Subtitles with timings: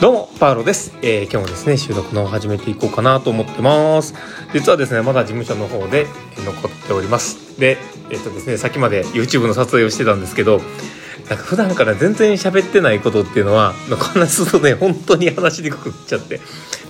[0.00, 0.96] どうも、パウロです。
[1.02, 4.14] えー今日もですね、収録の始めていこうかなと思ってます。
[4.54, 6.06] 実はですね、まだ事務所の方で
[6.38, 7.60] 残っております。
[7.60, 7.76] で、
[8.08, 10.62] えっ、とですね、さっきまで YouTube の撮影をしてたんですけど、
[11.28, 16.40] なんか普段から全然喋ってないことっていうのは、こんなするとね、本当に話しにくくっちゃって、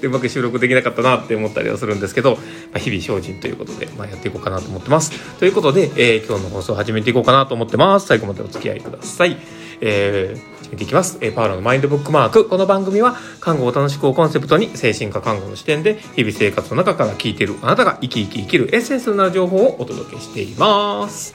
[0.00, 2.40] でうまく収録できなかったなって思ったりはするんですけど、ま
[2.76, 5.10] あ、日々精進ということで、まあ、やっていこうかなと思ってます。
[5.40, 8.06] ということで、えー今日の放送を始めていこうかなと思ってます。
[8.06, 9.36] 最後までお付き合いください。
[9.80, 12.48] えー始めていきます、えパウロのマインドブックマーク。
[12.48, 21.34] この番組は看護を楽しくをコンセプトに精神科看護の視点で日々生活の中から聞いているあなたが生き生き生きるエッセンスな情報をお届けしています。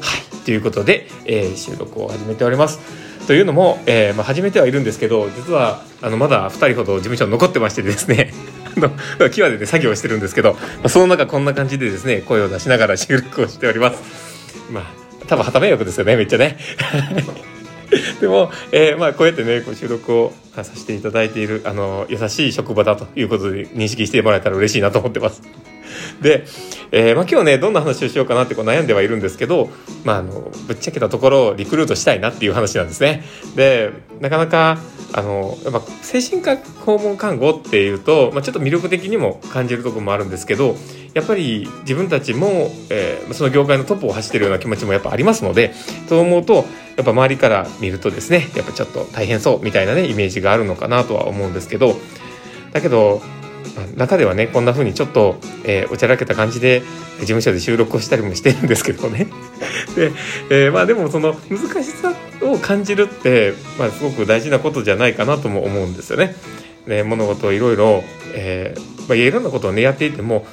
[0.00, 0.44] はい。
[0.44, 2.80] ということで、えー収録を始めております。
[3.28, 8.32] というのも、えーまあ、始めてはいるんですけど実はあのまだ2人ほど事務所に残ってましてですね。
[8.76, 8.80] あ
[9.22, 14.02] の際でね作業してるんですけど、まあ、その中こんな感じでですね声を出しながら収録をしております。
[14.72, 14.84] まあ
[15.28, 16.58] 多分旗迷惑ですよねめっちゃね。
[18.20, 25.42] でも、えーまあ、こうやってねこう収録をさせていただいているあの優しい職場だということで認識してもらえたら嬉しいなと思ってます。
[26.20, 26.44] で、
[26.92, 29.70] えーまあ、今日ねどんな話をしようかなってこう悩んではいるんですけど、
[30.04, 33.24] まあ、あのぶっちゃけたところをリクルートしたいなっていう話なんですね。
[33.54, 34.78] でなかなか
[35.12, 40.76] あのやっぱ精神科訪問看護っていうと、まあ、ちょっと魅力的にも感じるところもあるんですけど
[41.14, 45.74] やっぱり自分たちも、えーその業界のトップを走ってるような気持ちもやっぱありますので
[46.08, 46.64] そう思うと
[46.96, 51.96] やっぱ周りから見るとですねやっぱちょっと大変そうみたいなねイメージがあるのかなとは思うんですけど
[52.72, 53.20] だけど
[53.96, 56.82] 中ではねこんな風にちょっと、えーおちゃらけた感じで
[57.18, 59.26] 事務所で収録をしたりもしてるんですけどね。
[59.96, 60.12] で、
[60.50, 62.12] えーまあでもその難しさ
[62.52, 66.34] を感じるって、まあ、すごく大事なことじゃないかなとも思うんですよね。
[66.86, 68.02] ね物事をいろいろ、
[68.34, 70.46] えーまあ、いろんなことをねやっていても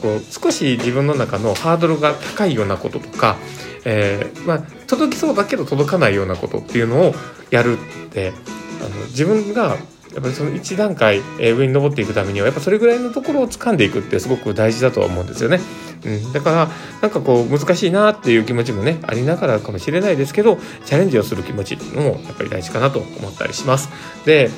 [0.00, 3.36] こう少し自分の中のハードルが高いようなこととか、
[3.84, 7.14] えーまあ、届きそうだけど届かないようなことっていうのを
[7.50, 8.32] やるって
[8.80, 9.76] あの自分が
[10.20, 15.60] やっぱりその一段階、えー上に登っていくためにはやっぱそれぐらいのところを掴んでいくってすごく大事だとは思うんですよね。
[16.04, 16.68] うん、だから
[17.00, 23.88] なんかこう難しいなっていう気持ちもねありながらかもしれないですけどチャレンジをする気持ちっていうのもやっぱり大事かなと思ったりします。
[24.26, 24.50] で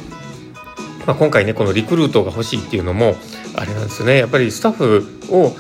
[1.07, 3.17] まあ、今回ねこのリクルートが欲しいっていうのも
[3.57, 5.53] あれなんですよねやっぱりスタッフを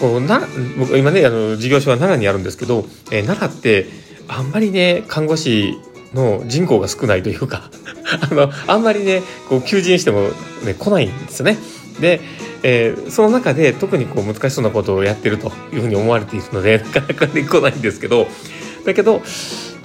[0.00, 0.42] こうな
[0.78, 3.86] 僕今ねあの事業所は奈良にあるんですけど、えー奈良って
[4.28, 5.76] あんまりね看護師
[6.14, 7.70] の人口が少ないというか
[8.30, 10.30] あのあんまりねこう求人しても、
[10.64, 11.58] ね、来ないんですよね。
[12.00, 12.20] で
[12.62, 18.26] えーその中で特にこう難しそうなことをやってるというふうに思われているので なかなかね来ないんですけど
[18.84, 19.22] だけど、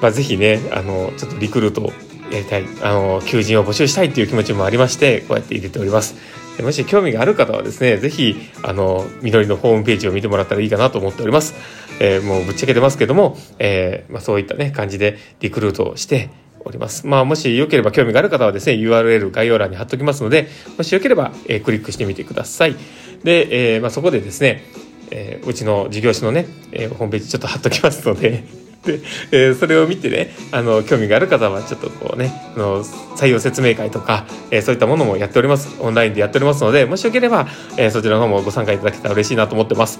[0.02, 1.92] まあ、ぜひねあのちょっとリクルート
[2.32, 6.16] やりたいあの求人を募集したいっていう気持ちもありましてこうやって入れております
[6.62, 11.56] もし興味がある方はですねぜひあの緑のホームページを見てもらったらいいかなと思っております、
[12.00, 16.30] えーもうぶっちゃけてますけども、えーまあ、そういったね感じでリクルートをして
[16.66, 17.08] おります。
[17.08, 22.76] まあ、もしよければ興味がある方はですね、URL 概要欄に貼っときますので、もしよければ、えークリックしてみてください。
[23.24, 24.64] で、えーまあ、そこでですね、
[25.12, 28.44] えーうちの事業所のね、えホームページちょっと貼っときますので、
[28.86, 29.00] で、
[29.32, 35.78] えーそれを見てね、あの、興味がある方は、ちょっとこうね、あの、採用説明会とか、えーそういったものもやっております。
[35.82, 37.48] オンラインでやっておりますので、もしよければ、
[37.78, 40.00] えーそちらの方もご参加いただけたら嬉しいなと思ってます。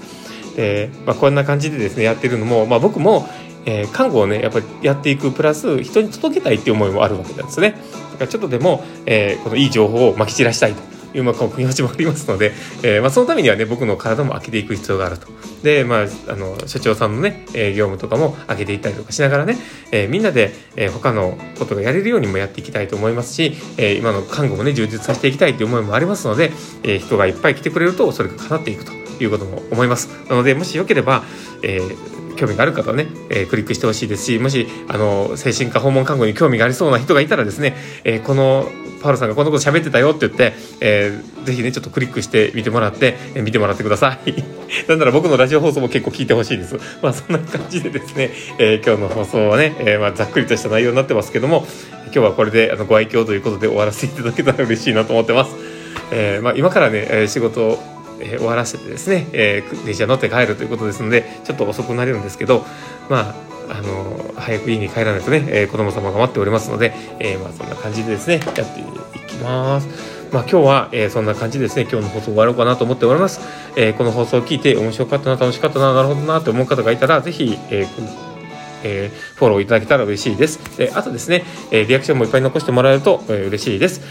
[0.56, 3.30] で、まあ、こんな感じでですね、やってるのも、まあ、僕も、
[3.66, 7.72] えー看護をね、やっぱりやっていくプラス、人に届けたいっていう思いもあるわけなんですね。
[8.14, 10.82] だからちょっとでも、えーこのいい情報をまき散らしたいと
[11.14, 15.28] いう、まあ、こう気持ちもありますので、えーまあ、そのためにはね、僕の体も開けていく必要があると。
[15.64, 19.58] で、まあ、あの、所長さんのね、えー業務とかも開けていったりとかしながらね、
[19.92, 26.52] えーみんなで、えー他のことがやれるようにもやっていきたいと思いますし、えー今の看護もね、充実させていきたいという思いもありますので、
[26.84, 28.92] えー人がいっぱい来てくれると、それが叶っていくと
[29.24, 30.08] いうことも思います。
[30.30, 31.24] なので、もしよければ、
[31.64, 38.68] えー興味がある方はね、えークリックしてほしいですしもしあの精神科訪問看護に興味がありそうな人がいたらですね、えーこの
[39.02, 44.34] パウロさんがこのこと喋ってたよって言って、えーぜひねちょっとクリックして見てもらって、えー見てもらってください。
[44.88, 46.76] なんなら僕のラジオ放送も結構聞いてほしいです。
[47.02, 51.66] まあそんな感じでですね、えー今日の放送はね、えーまあ、ざっくりとした内容になってますけども
[52.06, 55.56] 今日はこれであのご愛嬌ということで終わらせていただけたら嬉しいなと思ってます、
[56.12, 57.84] えーまあ、今からね、えー仕事を
[58.20, 62.66] えー終わらせてですね、えー電車乗って帰るということですのでちょっと遅くなれるんですけど
[63.10, 68.84] まああの早く家に帰らないとね、えー子供様が待っておりますので、えーまあ、そんな感じでですねやってい
[69.28, 69.88] きます。
[70.34, 73.40] まあ、今日は、えーそんな感じでですね今日の放送終わろうかなと思っております、
[73.78, 77.88] えーこの放送を聞いて面白かったな楽しかったななるほどなと思う方がいたらぜひ、えー
[78.84, 80.78] えーフォローいただけたら嬉しいです。
[80.78, 84.02] であとですね、えーリアクションもいっぱい残してもらえると、えー嬉しいです。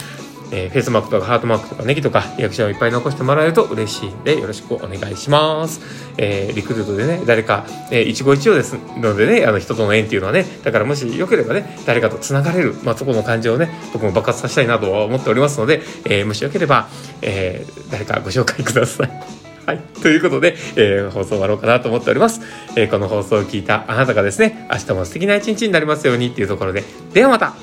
[0.52, 5.80] えー、フェイスマークとかハートマークとかネギとかリアクションをいっぱい残してもらえると嬉しいんでよろしくお願いします。
[6.16, 16.88] えー、リクルートでね、誰か、えー、一期一会ですのでね、あの人との縁っていうのはね、だからもしよければね、誰かと繋がれる、まあ、そこの感情をね、僕も爆発させたいなとは思っておりますので、えー、もしよければ、
[17.22, 19.10] えー、誰かご紹介ください。
[19.66, 19.78] はい。
[20.02, 22.40] ということで、えー、放送終わろうかなと思っております。
[22.76, 26.82] えー、この放送を聞いたあなたがですね、明日も素敵な一日になりますようにっていうところで、
[27.12, 27.54] ではまた